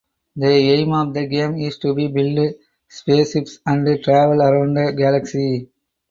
[0.35, 2.55] The aim of the game is to build
[2.89, 5.69] spaceships and travel around the galaxy.